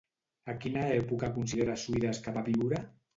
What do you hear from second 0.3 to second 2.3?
A quina època considera Suides